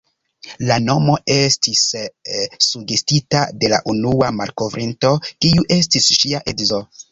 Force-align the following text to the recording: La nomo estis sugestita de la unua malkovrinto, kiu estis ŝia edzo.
La 0.69 0.77
nomo 0.85 1.17
estis 1.33 1.83
sugestita 2.69 3.43
de 3.65 3.71
la 3.75 3.81
unua 3.95 4.33
malkovrinto, 4.41 5.15
kiu 5.47 5.69
estis 5.79 6.11
ŝia 6.19 6.45
edzo. 6.57 6.85